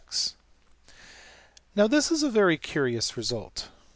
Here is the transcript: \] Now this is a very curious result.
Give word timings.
\] 0.89 1.75
Now 1.75 1.85
this 1.87 2.09
is 2.09 2.23
a 2.23 2.29
very 2.31 2.57
curious 2.57 3.15
result. 3.15 3.69